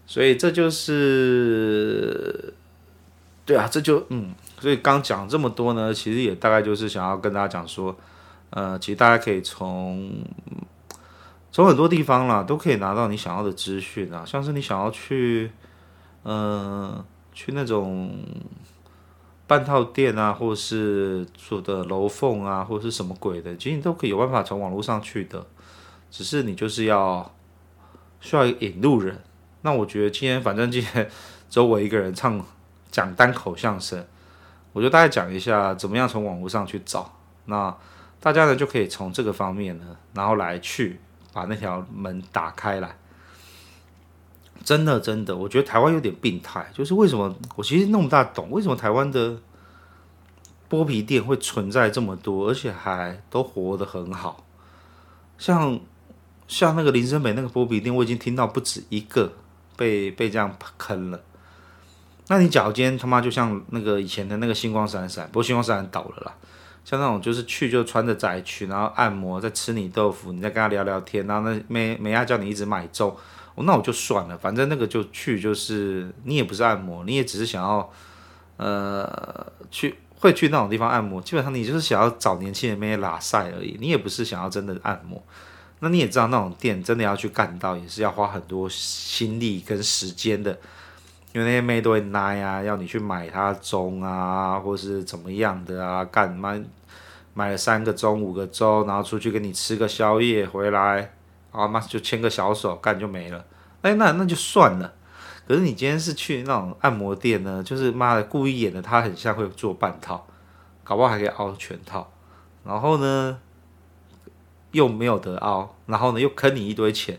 [0.06, 2.52] 所以这就是，
[3.46, 7.96] 对啊，这就嗯，所以刚讲这么多呢，其实也大概就是想要跟大家讲说，
[8.50, 10.10] 呃，其实大家可以从
[11.52, 15.52] 从很多地方啦，都可以拿到你想要的资讯啊，像是你想要去。
[16.24, 18.12] 嗯，去那种
[19.46, 25.46] 半套店啊，或是住的楼凤啊，或是什么鬼的，其实你都可以有办法从网络上去的。
[26.10, 27.34] 只是你就是要
[28.20, 29.18] 需要引路人。
[29.62, 31.08] 那我觉得今天反正今天
[31.48, 32.44] 只有我一个人唱
[32.90, 34.04] 讲单口相声，
[34.72, 37.12] 我就大概讲一下怎么样从网络上去找。
[37.46, 37.74] 那
[38.20, 41.00] 大家呢就可以从这个方面呢，然后来去
[41.32, 42.96] 把那条门打开来。
[44.64, 49.36] 真的，真的，我觉得台湾有点病态，就是为什么我其实弄不大懂，为什么台湾的
[50.68, 54.44] 剥皮店会存在这么多，而且还都活得很好。
[55.38, 55.80] 像
[56.46, 59.32] 像那个林森北那个剥皮店，我已经听到不止一个
[59.76, 61.20] 被被这样坑了。
[62.28, 66.34] 那你假如今天他妈就像那个以前的那个星光闪闪，不过星光闪闪倒了啦。
[66.84, 73.16] 像那种就是去就穿着窄裙，然后按摩，再吃你豆腐，你再跟他聊聊天，然后那妹妹啊叫你一直买粥。
[73.62, 77.92] 那我就算了，反正那个就去，就是你也不是按摩，你也只是想要，
[78.56, 85.22] 呃，去会去那种地方按摩，基本上你就是想要找年轻人妹拉赛而已，你也不是想要真的按摩。
[85.80, 90.58] 那你也知道，那种店真的要去干到，也是要花很多心力跟时间的，
[91.32, 96.58] 因为那些妹都会拉呀，要你去买他钟啊，或是怎么样的啊，干嘛
[97.34, 101.12] 买了三个钟、五个钟，然后出去跟你吃个宵夜回来，
[101.52, 103.44] 啊妈就牵个小手，干就没了。
[103.82, 104.92] 哎，那那就算了。
[105.46, 110.26] 可是你今天是去那种按摩店呢，就是妈的故意演的，他很像会做半套，
[110.84, 112.10] 搞不好还可以凹全套，
[112.64, 113.38] 然后呢？
[114.72, 117.18] 又没有得凹，然后呢又坑你一堆钱，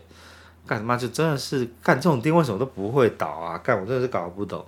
[0.72, 3.58] 干什么就真的是干这种店为什么都不会倒啊？
[3.58, 4.64] 干我真的是搞不懂。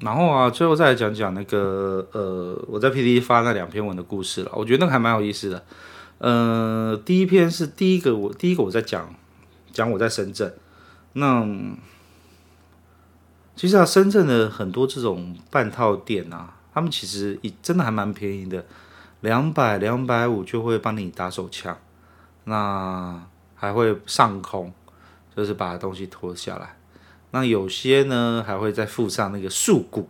[0.00, 5.62] 然后啊，最后再来讲讲那个呃，我在 pt 发那两篇文的故事了，我觉得那个还蛮有意思的。
[6.16, 9.14] 呃，第一篇是第一个我第一个我在讲
[9.72, 10.54] 讲我在深圳，
[11.12, 11.46] 那
[13.54, 18.64] 其实啊，深圳的很多这种半套店啊，他们其实真的还蛮便宜的。
[19.20, 21.76] 两百两百五就会帮你打手枪，
[22.44, 23.22] 那
[23.54, 24.72] 还会上空，
[25.36, 26.76] 就是把东西脱下来。
[27.30, 30.08] 那有些呢还会再附上那个束骨，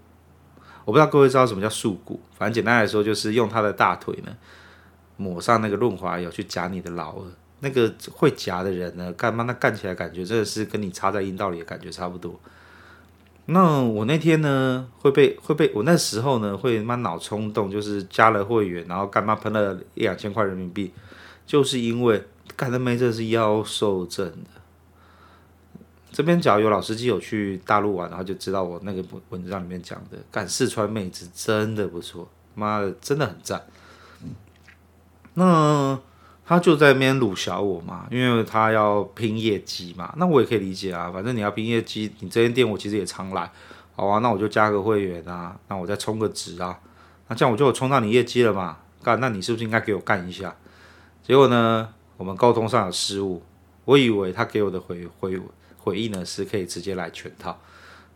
[0.85, 4.37] 我不知道各位知道什么叫束骨，反正简单来说就是用他的大腿呢
[5.17, 7.25] 抹上那个润滑油去夹你的老二。
[7.61, 9.45] 那个会夹的人呢，干嘛？
[9.45, 12.39] 那干起来感觉真的是跟你插在阴道里的感觉差不多。
[13.47, 20.93] 那我那天呢会被会被我那时候呢会妈脑冲动，就是加了会员，然后干嘛喷了一两千块人民币，
[21.47, 22.23] 就是因为
[22.55, 24.61] 干的妹这是腰瘦症的。
[26.15, 33.63] 这边只要有老司机有去大陆玩，然后就知道我那个文章里面讲的，干四川妹子真的不错，妈的真的很赞。
[35.35, 35.99] 那。
[36.47, 41.11] 他就在那边鲁小我嘛，因为他要拼业绩嘛，那我也可以理解啊。
[41.11, 43.51] 反正你要拼业绩，你这间店我其实也常来，
[43.97, 46.79] 好啊，那我就加个会员啊，那我再充个值啊，
[47.29, 48.77] 那这样我就有充到你业绩了嘛。
[49.03, 50.55] 干，那你是不是应该给我干一下？
[51.23, 53.43] 结果呢，我们沟通上有失误，
[53.87, 55.41] 我以为他给我的回回
[55.85, 57.61] 回应呢是可以直接来全套，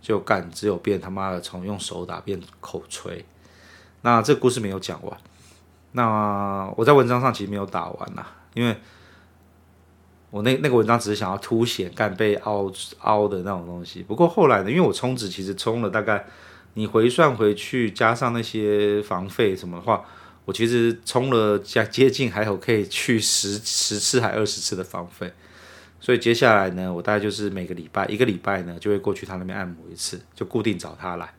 [0.01, 3.25] 就干只有变他妈的从用手打变口吹。
[4.01, 5.19] 那这故事没有讲完。
[5.93, 8.77] 那我在文章上其实没有打完啦，因为
[10.31, 14.03] 我那那个文章只是想要凸显干被凹凹的那种东西。
[14.03, 16.27] 不过后来呢，因为我充值其实充了大概，
[16.75, 20.05] 你回算回去加上那些房费什么的话，
[20.45, 25.33] 我其实充了加接近还有可以去十十次还二十次的房费。
[26.01, 31.35] 所以接下来呢，我大概就是每个礼拜一个礼拜呢就会过去他那边按摩一次，就固定找他来。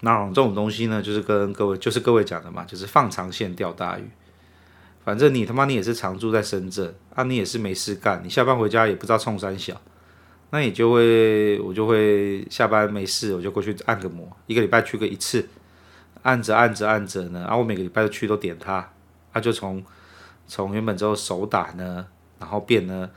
[0.00, 4.04] 那这种东西呢，就是跟各位，就是各位讲的嘛，就是放长线钓大鱼。
[5.02, 9.80] 反正你他妈你也是常住在深圳啊，你也是没事干，你下班回家也不知道冲三小，
[10.50, 15.48] 那你就会，我就会下班没事，我就过去按个摩，一个礼拜去个一次，
[16.22, 18.92] 按着按着按着呢，然后我每个礼拜都去都点他，
[19.32, 19.82] 他就从
[20.46, 22.06] 从原本之后手打呢，
[22.38, 23.08] 然后变呢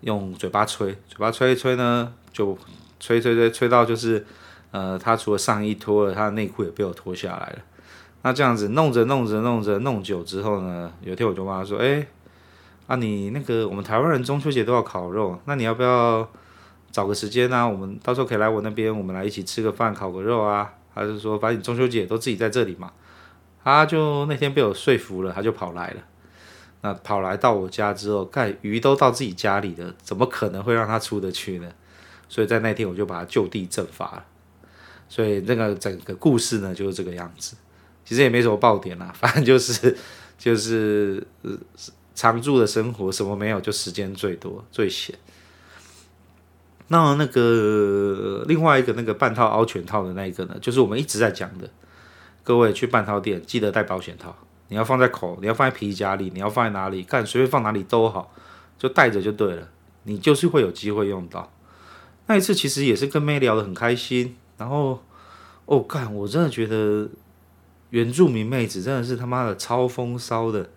[0.00, 2.56] 用嘴巴吹，嘴巴吹一吹呢，就
[3.00, 4.24] 吹吹吹吹到就是。
[4.70, 7.58] 呃，他除了上衣脱了，他的内裤也被我脱下来了。
[8.20, 12.06] 那这样子弄着弄着弄着弄久之后呢，有一天我就问他说：“哎，
[12.86, 16.28] 啊你那个我们台湾人中秋节都要烤肉，那你要不要
[16.90, 17.66] 找个时间呢？
[17.66, 22.92] 我们到时候可以来我那边，我们来一起吃个饭，烤个肉啊？”他就说：“反正你中秋节都自己在这里嘛。”
[23.64, 26.02] 他就那天被我说服了，他就跑来了。
[26.80, 31.70] 那跑来到我家之后，看鱼都到自己家里了，怎么可能会让他出得去呢？
[32.28, 34.24] 所以在那天我就把它就地正法了。
[35.08, 37.56] 所以那个整个故事呢，就是这个样子，
[38.04, 39.96] 其实也没什么爆点啦，反正就是
[40.36, 41.26] 就是
[42.14, 45.16] 常住的生活什么没有，就时间最多最闲。
[46.88, 51.68] 那那个另外一个那个半套凹全套的那一个呢，就是我们一直在讲的，
[52.42, 54.36] 各位去半套店记得带保险套，
[54.68, 58.32] 你要放在口，你要放在皮夹里，你要放在哪里，看随便放哪里都好，
[58.78, 59.68] 就带着就对了，
[60.04, 61.52] 你就是会有机会用到。
[62.26, 64.36] 那一次其实也是跟妹聊得很开心。
[64.58, 65.02] 然后，
[65.66, 66.12] 哦，干！
[66.12, 67.08] 我真的觉得
[67.90, 70.68] 原住民妹子真的是他妈的超风骚的，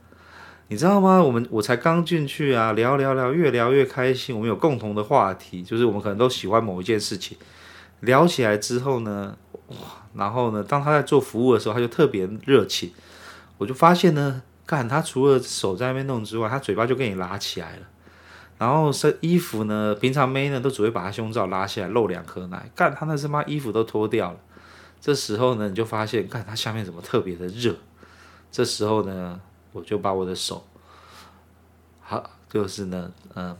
[0.67, 1.21] 你知道吗？
[1.21, 4.35] 我们我才刚进去啊，聊聊聊，越聊越开心。
[4.35, 7.35] 我们有共同的话题，就是我们可能都喜欢某一件事情。
[8.01, 9.35] 聊起来之后呢，
[9.69, 9.75] 哇！
[10.13, 12.91] 然后呢，当他在做服务的时候，他就特别热情。
[13.61, 17.83] 我就发现呢，干他除了手在那边弄之外，他嘴巴就给你拉起来了。
[18.57, 24.39] 然后是衣服呢，平常妹呢都只会把她胸罩拉下来露两颗奶，干她那是妈衣服都脱掉了。
[24.99, 27.75] 这时候呢，你就发现，干她下面怎么特别的热。
[28.51, 29.39] 这时候呢，
[29.73, 30.65] 我就把我的手，
[32.01, 33.55] 好，就是呢，嗯、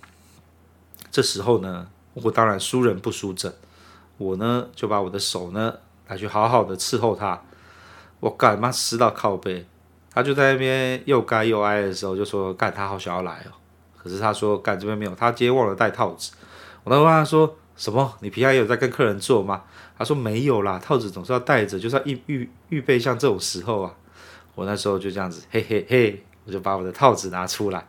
[1.12, 3.54] 这时候呢，我当然输人不输阵，
[4.18, 5.76] 我呢就把我的手呢
[6.08, 7.40] 来去好好的伺候她。
[8.20, 9.66] 我干妈湿到靠背，
[10.14, 13.52] 他就在那边又该又哀的时候就说，干他好想要来哦。
[13.98, 16.32] 可是他说干这边没有，他今天忘了带套子。
[16.84, 18.14] 我都问他说什么？
[18.20, 19.64] 你平常有在跟客人做吗？
[19.98, 23.94] 他说没有啦，套子总是要带着，就是要预预预备像这种时候啊。
[24.56, 27.88] 我那时候就这样子，嘿嘿嘿，我就把我的套子拿出来。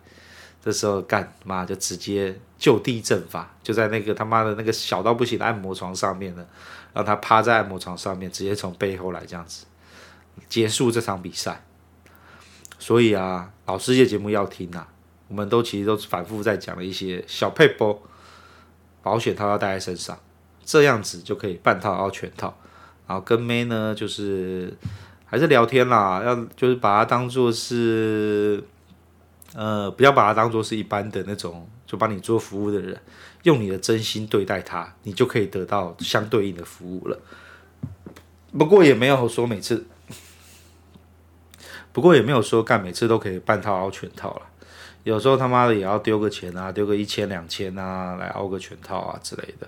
[0.64, 6.46] 这时候干妈就直接就地正法，就在那个他妈的那个小到不行的按摩床上面呢，
[6.94, 9.66] 让他趴在按摩床上面，直接从背后来这样子
[10.48, 11.64] 结束这场比赛。
[12.82, 14.88] 所以啊，老师这节目要听啊，
[15.28, 18.02] 我们都其实都反复在讲了一些小撇步，
[19.04, 20.18] 保险套要带在身上，
[20.64, 22.52] 这样子就可以半套然后全套，
[23.06, 24.76] 然后跟妹呢就是
[25.24, 28.64] 还是聊天啦，要就是把它当做是。
[29.54, 32.98] 呃，不要把它当做是一般的那种，就帮你做服务的人，
[33.42, 37.20] 用你的真心对待他，你就可以得到相对应的服务了。
[38.56, 39.84] 不过也没有说每次，
[41.92, 44.42] 不过也没有说干每次都可以半套凹全套了。
[45.04, 49.66] 有时候他妈的也要丢个钱啊，丢个一千两千啊，来凹个全套啊之类的。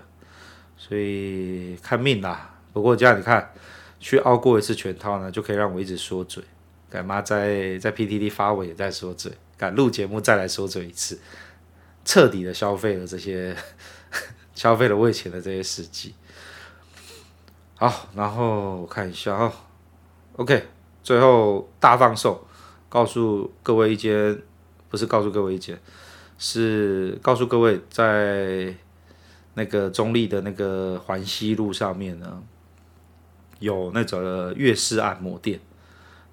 [0.77, 2.51] 所以看命啦。
[2.73, 3.53] 不过这样你看，
[3.99, 6.43] 去凹过一次全套呢，就可以让我一直说嘴。
[6.89, 9.31] 干妈在在 PTT 发文也在说嘴。
[9.57, 11.19] 敢录节目再来说这一次，
[12.03, 13.55] 彻底的消费了这些，
[14.53, 16.13] 消费了我以前的这些事迹。
[17.75, 19.53] 好，然后我看一下啊
[20.37, 20.65] ，OK，
[21.05, 22.35] 最后大放送，
[22.89, 24.41] 告诉各位一间，
[24.89, 25.79] 不是告诉各位一间，
[26.39, 28.73] 是告诉各位在
[29.53, 32.41] 那个中立的那个环西路上面呢，
[33.59, 35.59] 有那种月式按摩店。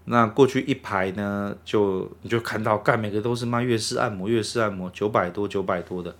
[0.07, 6.17] 那过去一排呢，就你就看到，干每个都是卖月式按摩，月式按摩九百多，九百多的。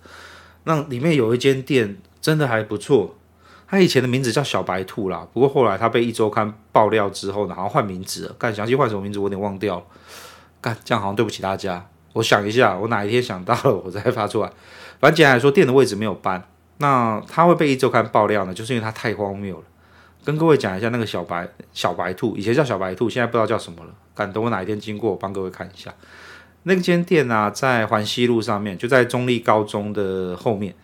[0.65, 3.17] 那里面有一间店真的还不错，
[3.73, 8.35] 他以前的名字叫小白兔啦，不过后来他被一周刊爆料之后呢，好像换名字了。
[8.37, 9.83] 干详细换什么名字，我有点忘掉了。
[10.61, 11.83] 干这样好像对不起大家，
[12.13, 14.47] 我想一下，我哪一天想到了，我再发出来。
[14.99, 16.47] 反正简单来说，店的位置没有搬。
[16.77, 19.63] 那他会被一周刊爆料呢，就是因为他太荒谬了。
[20.23, 23.89] 跟各位讲一下那个小白小白兔，以前叫小白兔，现在不知道叫什么了。
[24.13, 25.91] 敢等我哪一天经过，我帮各位看一下。
[26.61, 30.75] 那间店啊，在环西路上面，就在中立高中的后面。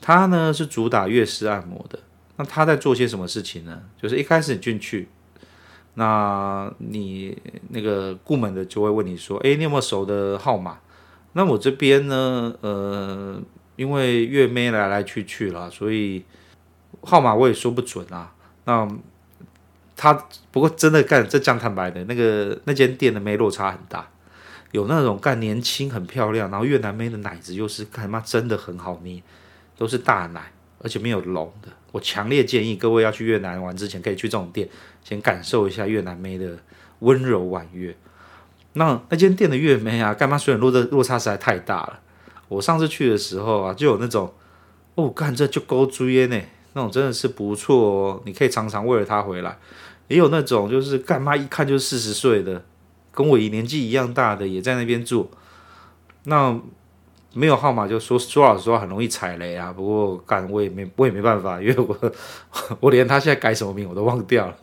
[0.00, 2.00] 它呢是主打悦式按摩的。
[2.38, 3.82] 那他在做些什么事情呢？
[4.00, 5.08] 就是一开始你进去，
[5.94, 7.36] 那你
[7.70, 10.78] 那个顾门的就会问你说：“哎，你有没有熟的号码？”
[11.34, 13.42] 那我这边呢，呃，
[13.74, 16.24] 因为月妹来来去去了，所以
[17.02, 18.32] 号码我也说不准啊。
[18.64, 18.88] 那
[19.96, 20.14] 他
[20.52, 24.08] 不过真的干这讲坦白的，那个那间店的妹落差很大，
[24.70, 29.20] 有那种干年轻很漂亮，然后越南妹的奶子又是干嘛真的很好捏，
[29.76, 31.68] 都是大奶，而且没有隆的。
[31.92, 34.68] 我强烈建议各位要去越南玩之前，可以去这种店
[35.02, 36.58] 先感受一下越南妹的
[37.00, 37.96] 温柔婉约。
[38.74, 42.00] 那那间店的越妹啊，干妈虽然落的落差实在太大了，
[42.48, 44.32] 我上次去的时候啊，就有那种
[44.94, 46.40] 哦干这就勾追耶呢。
[46.74, 49.58] 那种真的是不错哦，你可以常常为了他回来。
[50.06, 52.62] 也有那种就是干妈一看就是四十岁的，
[53.10, 55.30] 跟我年纪一样大的也在那边住。
[56.24, 56.60] 那
[57.38, 59.72] 没有号码就说说老实话很容易踩雷啊。
[59.72, 62.12] 不过干我也没我也没办法，因为我
[62.80, 64.56] 我连他现在改什么名我都忘掉了。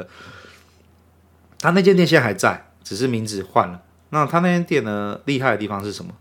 [1.60, 3.82] 他那间店现在还在，只是名字换了。
[4.10, 6.12] 那他那间店呢，厉害的地方是什么？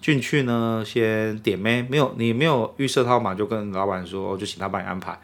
[0.00, 5.18] 进去呢，先点妹，没有你没有预设号码，就跟老板说，我就请他帮你安排。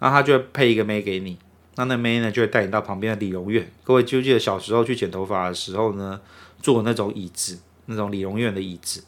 [0.00, 1.38] 那他就会配一个妹给你，
[1.76, 3.70] 那那妹呢就会带你到旁边的理容院。
[3.84, 6.20] 各位记不记得小时候去剪头发的时候呢，
[6.60, 9.04] 坐那种椅子，那种理容院的椅子。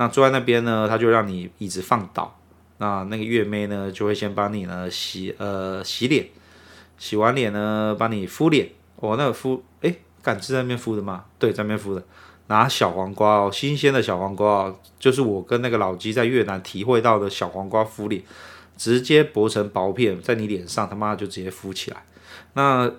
[0.00, 2.34] 那坐在那边呢，他就让你椅子放倒。
[2.78, 6.26] 那那个月妹呢就会先帮你呢洗呃洗脸，
[6.96, 8.70] 洗完脸呢帮你敷脸。
[8.96, 11.26] 哦，那个敷，诶，敢是在那边敷的吗？
[11.38, 12.02] 对，在那边敷的。
[12.46, 18.22] 拿小黄瓜哦，新鲜的小黄瓜哦，就是我跟那个老鸡在越南体会到的小黄瓜敷脸。
[18.78, 22.02] 直接薄成薄片，在你脸上，他妈就直接敷起来。
[22.54, 22.90] 那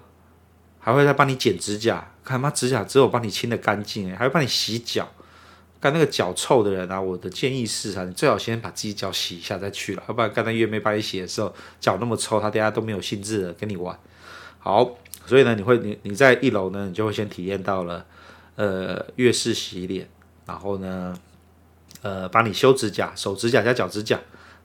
[0.78, 5.10] 还会再帮你剪指甲，看他妈指甲只有帮你清的干净，还会帮你洗脚。
[5.82, 14.00] 干那个脚臭的人啊，我的建议是啊，你最好先把自己脚洗一下再去了，要不然刚才月妹帮你洗的时候，脚那么臭，他等下都没有兴致的跟你玩。
[14.60, 18.06] 好，所以呢，你会你你在一楼呢，你就会先体验到了
[18.56, 20.08] 呃月式洗脸，
[20.46, 21.16] 然后呢
[22.04, 24.20] 呃帮你修指甲，手指甲加脚指甲。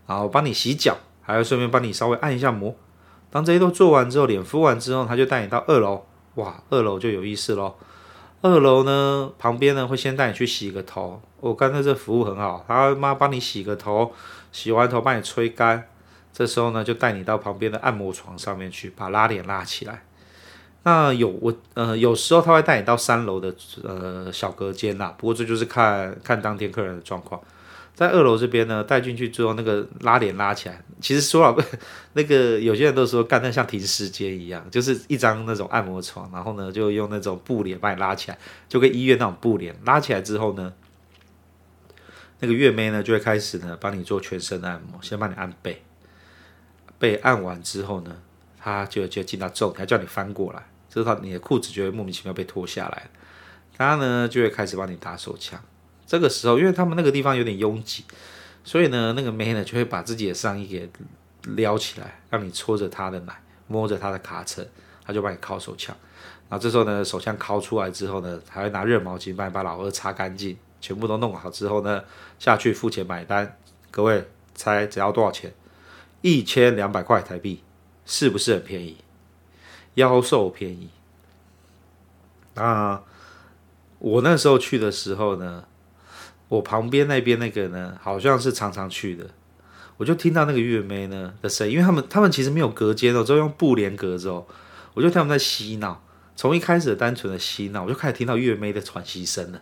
[0.08, 2.72] 然后帮你洗脚，还要顺便帮你稍微按一下摩。
[3.28, 6.06] 当这些都做完之后，脸敷完之后，他就带你到二楼。
[6.36, 7.74] 哇，二楼就有意思喽。
[8.46, 11.20] 二楼呢，旁边呢会先带你去洗个头。
[11.40, 14.12] 我刚才这服务很好，他妈帮你洗个头，
[14.52, 15.88] 洗完头帮你吹干。
[16.32, 20.04] 这时候呢，就带你到旁边的按摩床上面去，把拉链拉起来。
[20.84, 25.12] 那有我呃，有时候他会带你到三楼的呃小隔间啦。
[25.18, 27.40] 不过这就是看看当天客人的状况。
[27.96, 31.64] 在二楼这边呢，带进去之后，那个拉帘拉起来，其实说了，
[32.12, 38.38] 那个有些人都说干得像停尸间一样，就是一张那种按摩床，然后呢就用那种布帘把你拉起来，
[38.68, 40.74] 就跟医院那种布帘拉起来之后呢，
[42.40, 45.82] 那个月妹呢就会开始呢帮你做全身的按摩，先帮你按背，
[46.98, 48.14] 背按完之后呢，
[48.58, 53.08] 他就就进到重点，还叫你翻过来，之后你的裤子就会莫名其妙被脱下来，
[53.74, 55.58] 他呢就会开始帮你打手枪。
[56.06, 58.04] 这个时候，因为他们那个地方有点拥挤，
[58.62, 60.88] 所以呢，那个妹呢就会把自己的上衣给
[61.56, 64.64] 撩起来，让你搓着她的奶，摸着她的卡车，
[65.04, 65.96] 他就帮你尻手枪。
[66.48, 72.04] 然后这时候呢，手枪尻出来之后呢，还会拿热毛巾帮你把老二擦干净，全部都弄好之后呢，
[72.38, 73.58] 下去付钱买单。
[73.90, 75.52] 各位猜只要多少钱？
[76.22, 77.64] 一千两百块台币，
[78.04, 78.98] 是不是很便宜？
[79.94, 80.88] 妖兽便宜。
[82.54, 83.02] 那，
[83.98, 85.64] 我那时候去的时候呢。
[86.48, 89.28] 我旁边那边那个呢，好像是常常去的，
[89.96, 94.46] 我就听到那个月妹呢的声音，因为他们他们其实没有隔间哦，只有用布帘隔着哦，
[94.94, 96.04] 我就他们在嬉闹，
[96.36, 99.60] 从一开始单纯的嬉闹，我就开始听到月妹的喘息声了，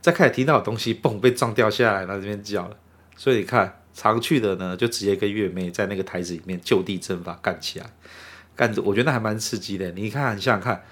[0.00, 2.76] 再开始听到有东西嘣被撞掉下来，然后这边叫了，
[3.16, 7.92] 所以你看常去的呢，就直接跟月妹在那个台子里面就地正法干起来，
[8.56, 10.82] 干着我觉得还蛮刺激的，你看你想想看。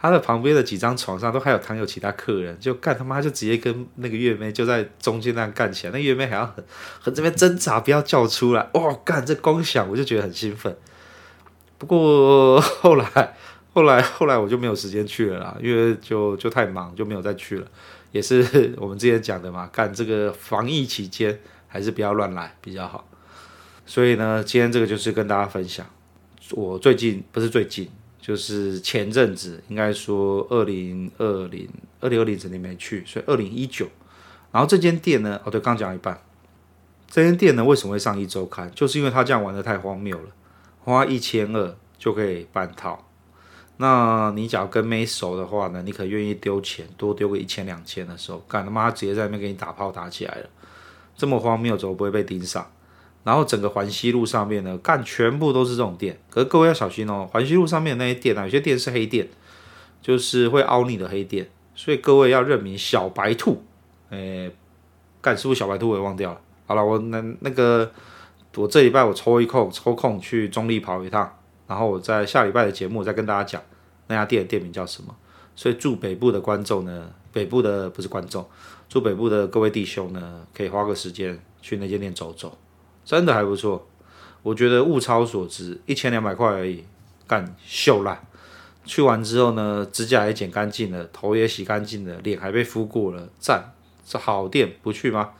[0.00, 6.64] 他的旁边的几张床上都还有躺有其他客人，就干他妈就直接跟那个月妹就在中间那样干起来，那月妹还要很
[7.00, 10.74] 很这边挣扎不要叫出来，哇干这光想我就觉得很兴奋。
[11.76, 13.36] 不过后来
[13.74, 17.66] 后来后来我就没有时间去了啦，因为就就太忙就没有再去了。
[18.10, 21.38] 也是我们之前讲的嘛，干这个防疫期间
[21.68, 23.06] 还是不要乱来比较好。
[23.86, 25.86] 所以呢，今天这个就是跟大家分享，
[26.52, 27.88] 我最近不是最近。
[28.30, 31.68] 就是前阵子，应该说二零二零
[31.98, 33.88] 二零二零整年没去，所以二零一九。
[34.52, 36.22] 然后这间店呢，哦对，刚讲一半。
[37.08, 38.70] 这间店呢，为什么会上一周刊？
[38.72, 40.28] 就是因为他这样玩的太荒谬了，
[40.78, 43.04] 花一千二就可以半套。
[43.78, 50.48] 那你假如跟妹熟的话呢，你可愿意丢钱，多丢个一千两千的时候，干他妈直接在那边给你打炮打起来了，
[51.16, 52.64] 这么荒谬，怎么不会被盯上？
[53.22, 56.18] 然后整个环西路上面呢，干全部都是这种店。
[56.30, 59.28] 可是各位要小心哦，环西路上面那些店啊，有些店是黑店，
[60.00, 61.48] 就是会凹你的黑店。
[61.74, 63.62] 所以各位要认明小白兔。
[64.10, 64.50] 诶，
[65.20, 65.90] 干是不是小白兔？
[65.90, 66.40] 我也忘掉了。
[66.66, 67.90] 好了，我那那个，
[68.56, 73.62] 我这礼拜我抽一空抽空去中立跑一趟，然后我在下礼拜的节目再跟大家讲
[74.08, 75.14] 那家店的店名叫什么。
[75.54, 78.48] 所以住北部的观众呢，北部的不是观众，
[78.88, 82.56] 住北部的各位弟兄呢，可以花个时间去那间店走走。
[83.04, 83.88] 真的还不错，
[84.42, 86.84] 我觉得物超所值，一千两百块而已，
[87.26, 88.20] 干秀烂。
[88.84, 93.72] 去完之后呢，指甲也剪干净了，头也洗干净了，脸还被敷过了，赞，
[94.06, 95.30] 这好店不去吗？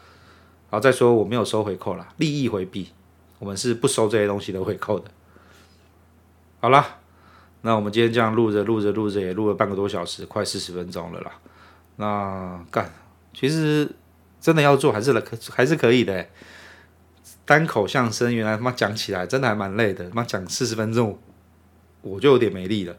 [0.68, 2.90] 好，再说我没有收回扣啦，利益回避，
[3.38, 5.10] 我们是不收这些东西的回扣的。
[6.60, 6.98] 好啦，
[7.62, 11.32] 那我们今天这样录着录着录着也录了半个多小时，快四十分钟了啦。
[11.96, 12.92] 那干，
[13.32, 13.90] 其实
[14.40, 16.26] 真的要做还是可还是可以的。
[17.50, 21.18] 单口相声原来他妈讲起来真的还蛮累的，他妈讲四十分钟
[22.00, 22.94] 我就有点没力了。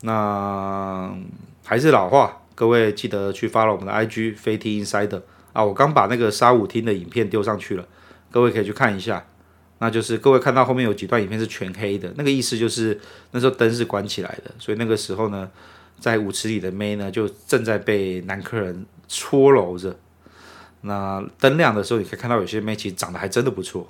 [0.00, 1.16] 那
[1.64, 5.64] 还是老话，各位记得去发了我们的 IG 飞踢 Insider 啊！
[5.64, 7.86] 我刚把那个沙舞厅的影片丢上去了，
[8.32, 9.24] 各位可以去看一下。
[9.78, 13.00] 那就是各位看到后面有几段影片是全黑的，那个意思就是
[13.30, 15.48] 那时候灯是关起来的，所以那个时候呢，
[16.00, 19.96] 在舞池里的妹呢就正在被男客人搓揉着。
[20.86, 23.88] 那灯亮的时候，你可以看到有些妹其实长得还真的不错，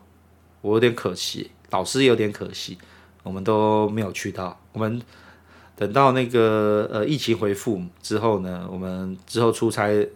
[0.61, 2.78] 我有点可惜，老师也有点可惜，
[3.24, 4.57] 我们都没有去到。
[4.72, 5.03] 我们
[5.74, 10.09] 等到那个呃疫情恢复之后呢，我们之后出差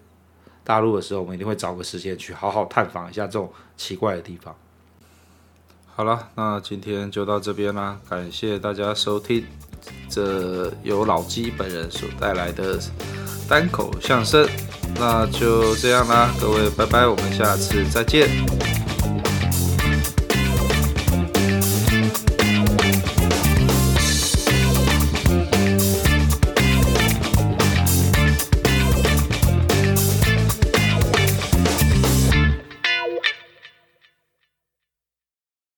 [0.62, 4.54] 大陆的时候，我们一定会找个时间去好好探访一下这种奇怪的地方。
[5.86, 9.44] 好了，那今天就到这边啦，感谢大家收听
[10.08, 12.78] 这由老鸡本人所带来的
[13.48, 14.48] 单口相声。
[14.98, 18.28] 那就这样啦，各位，拜拜，我们下次再见。